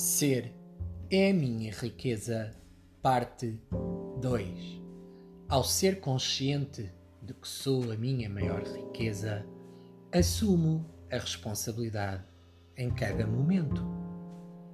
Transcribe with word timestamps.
Ser 0.00 0.54
é 1.10 1.28
a 1.28 1.34
minha 1.34 1.70
riqueza, 1.70 2.56
parte 3.02 3.60
2. 4.18 4.80
Ao 5.46 5.62
ser 5.62 6.00
consciente 6.00 6.90
de 7.20 7.34
que 7.34 7.46
sou 7.46 7.92
a 7.92 7.96
minha 7.96 8.30
maior 8.30 8.62
riqueza, 8.62 9.44
assumo 10.10 10.86
a 11.12 11.18
responsabilidade 11.18 12.24
em 12.78 12.88
cada 12.88 13.26
momento. 13.26 13.86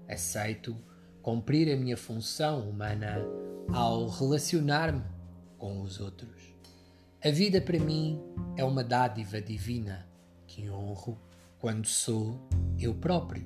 Aceito 0.08 0.76
cumprir 1.20 1.74
a 1.74 1.76
minha 1.76 1.96
função 1.96 2.70
humana 2.70 3.18
ao 3.72 4.06
relacionar-me 4.06 5.02
com 5.58 5.80
os 5.80 5.98
outros. 5.98 6.54
A 7.24 7.30
vida 7.32 7.60
para 7.60 7.80
mim 7.80 8.22
é 8.56 8.62
uma 8.62 8.84
dádiva 8.84 9.40
divina 9.40 10.06
que 10.46 10.70
honro 10.70 11.20
quando 11.58 11.88
sou 11.88 12.48
eu 12.78 12.94
próprio. 12.94 13.42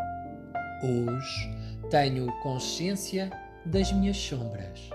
Hoje 0.83 1.60
tenho 1.91 2.30
consciência 2.41 3.29
das 3.67 3.91
minhas 3.91 4.17
sombras 4.17 4.89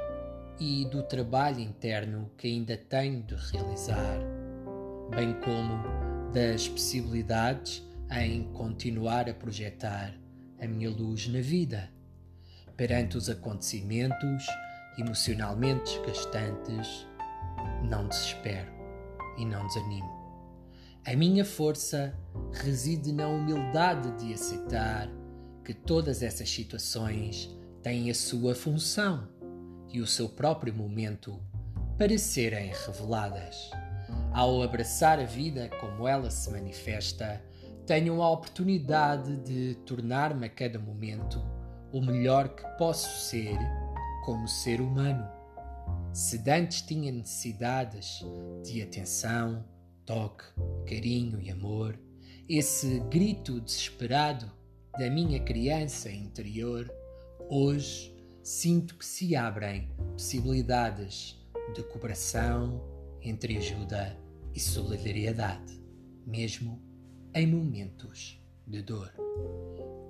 e 0.58 0.86
do 0.86 1.04
trabalho 1.04 1.60
interno 1.60 2.32
que 2.38 2.48
ainda 2.48 2.78
tenho 2.78 3.22
de 3.22 3.36
realizar, 3.52 4.18
bem 5.14 5.34
como 5.42 5.84
das 6.32 6.70
possibilidades 6.70 7.86
em 8.10 8.44
continuar 8.54 9.30
a 9.30 9.34
projetar 9.34 10.14
a 10.58 10.66
minha 10.66 10.90
luz 10.90 11.28
na 11.28 11.42
vida. 11.42 11.90
Perante 12.78 13.18
os 13.18 13.30
acontecimentos 13.30 14.46
emocionalmente 14.98 16.00
desgastantes, 16.00 17.06
não 17.84 18.08
desespero 18.08 18.72
e 19.38 19.44
não 19.46 19.68
desanimo. 19.68 20.16
A 21.06 21.14
minha 21.14 21.44
força 21.44 22.18
reside 22.54 23.12
na 23.12 23.28
humildade 23.28 24.12
de 24.14 24.34
aceitar 24.34 25.10
que 25.66 25.74
todas 25.74 26.22
essas 26.22 26.50
situações 26.50 27.50
têm 27.82 28.10
a 28.12 28.14
sua 28.14 28.54
função 28.54 29.28
e 29.92 30.00
o 30.00 30.06
seu 30.06 30.30
próprio 30.30 30.74
momento 30.74 31.42
para 31.98 32.18
serem 32.18 32.72
reveladas. 32.86 33.72
Ao 34.32 34.62
abraçar 34.62 35.20
a 35.20 35.26
vida 35.26 35.70
como 35.82 36.08
ela 36.08 36.30
se 36.30 36.52
manifesta, 36.52 37.42
tenho 37.86 38.22
a 38.22 38.30
oportunidade 38.30 39.38
de 39.38 39.76
tornar-me 39.86 40.46
a 40.46 40.50
cada 40.50 40.78
momento 40.78 41.42
o 41.92 42.00
melhor 42.00 42.50
que 42.50 42.64
posso 42.78 43.28
ser 43.28 43.58
como 44.24 44.48
ser 44.48 44.82
humano. 44.82 45.28
Se 46.14 46.44
antes 46.50 46.82
tinha 46.82 47.12
necessidades 47.12 48.24
de 48.64 48.82
atenção, 48.82 49.66
toque, 50.06 50.46
carinho 50.88 51.42
e 51.42 51.50
amor, 51.50 52.00
esse 52.48 53.00
grito 53.10 53.60
desesperado 53.60 54.52
da 54.98 55.10
minha 55.10 55.42
criança 55.42 56.10
interior, 56.10 56.90
hoje 57.50 58.16
sinto 58.42 58.96
que 58.96 59.06
se 59.06 59.36
abrem 59.36 59.90
possibilidades 60.14 61.38
de 61.74 61.84
cooperação, 61.84 62.82
entreajuda 63.22 64.18
e 64.54 64.60
solidariedade, 64.60 65.82
mesmo 66.26 66.82
em 67.34 67.46
momentos 67.46 68.42
de 68.66 68.82
dor. 68.82 69.12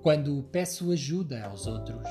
Quando 0.04 0.44
peço 0.52 0.92
ajuda 0.92 1.46
aos 1.46 1.66
outros, 1.66 2.08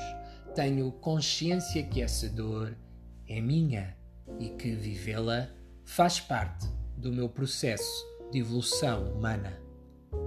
tenho 0.53 0.91
consciência 0.91 1.81
que 1.81 2.01
essa 2.01 2.27
dor 2.27 2.77
é 3.25 3.39
minha 3.39 3.95
e 4.37 4.49
que 4.49 4.75
vivê-la 4.75 5.49
faz 5.85 6.19
parte 6.19 6.67
do 6.97 7.13
meu 7.13 7.29
processo 7.29 8.05
de 8.31 8.39
evolução 8.39 9.13
humana. 9.13 9.57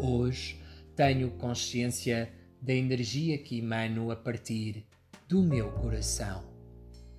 Hoje 0.00 0.58
tenho 0.96 1.30
consciência 1.32 2.37
da 2.60 2.72
energia 2.72 3.38
que 3.38 3.58
emano 3.58 4.10
a 4.10 4.16
partir 4.16 4.86
do 5.28 5.42
meu 5.42 5.70
coração. 5.72 6.44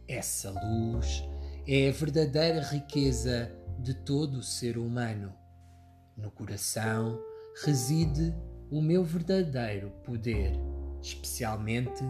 Essa 0.07 0.51
luz 0.51 1.23
é 1.67 1.89
a 1.89 1.91
verdadeira 1.91 2.61
riqueza 2.61 3.55
de 3.79 3.93
todo 3.93 4.39
o 4.39 4.43
ser 4.43 4.77
humano. 4.77 5.33
No 6.17 6.31
coração 6.31 7.19
reside 7.63 8.33
o 8.69 8.81
meu 8.81 9.03
verdadeiro 9.03 9.91
poder, 10.03 10.51
especialmente 11.01 12.03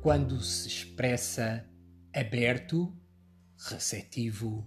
quando 0.00 0.40
se 0.40 0.68
expressa 0.68 1.64
aberto, 2.14 2.92
receptivo, 3.68 4.66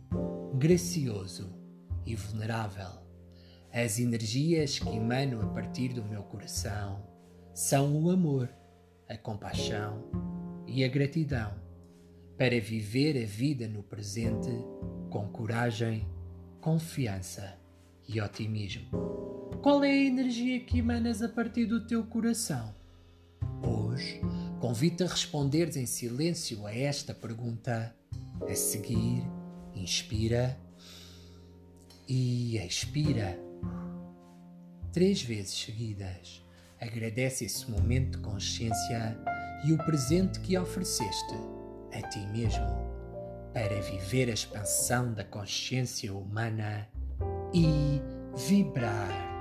gracioso 0.55 1.57
e 2.05 2.15
vulnerável. 2.15 3.01
As 3.71 3.97
energias 3.97 4.77
que 4.77 4.89
emanam 4.89 5.41
a 5.41 5.47
partir 5.47 5.89
do 5.89 6.03
meu 6.05 6.21
coração 6.23 7.03
são 7.53 8.03
o 8.03 8.09
amor, 8.09 8.49
a 9.07 9.15
compaixão 9.15 10.03
e 10.65 10.83
a 10.83 10.87
gratidão 10.87 11.53
para 12.37 12.59
viver 12.59 13.21
a 13.21 13.25
vida 13.25 13.67
no 13.67 13.83
presente 13.83 14.49
com 15.09 15.27
coragem, 15.27 16.07
confiança 16.59 17.55
e 18.07 18.19
otimismo. 18.19 18.89
Qual 19.61 19.83
é 19.83 19.91
a 19.91 20.05
energia 20.05 20.59
que 20.61 20.79
emanas 20.79 21.21
a 21.21 21.29
partir 21.29 21.65
do 21.65 21.85
teu 21.85 22.03
coração? 22.03 22.73
Hoje, 23.61 24.19
convido-te 24.59 25.03
a 25.03 25.07
responderes 25.07 25.77
em 25.77 25.85
silêncio 25.85 26.65
a 26.65 26.75
esta 26.75 27.13
pergunta. 27.13 27.95
A 28.49 28.55
seguir, 28.55 29.23
inspira 29.75 30.59
e 32.07 32.57
expira 32.57 33.39
três 34.91 35.21
vezes 35.21 35.53
seguidas. 35.53 36.42
Agradece 36.83 37.45
esse 37.45 37.71
momento 37.71 38.17
de 38.17 38.23
consciência 38.23 39.17
e 39.65 39.71
o 39.71 39.77
presente 39.77 40.41
que 40.41 40.57
ofereceste 40.57 41.33
a 41.93 42.01
ti 42.09 42.19
mesmo 42.27 42.65
para 43.53 43.81
viver 43.81 44.29
a 44.29 44.33
expansão 44.33 45.13
da 45.13 45.23
consciência 45.23 46.13
humana 46.13 46.85
e 47.53 48.01
vibrar 48.35 49.32